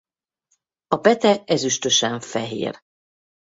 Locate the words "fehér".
2.19-2.81